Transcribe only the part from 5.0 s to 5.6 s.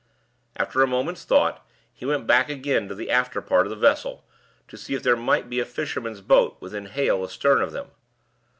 there might be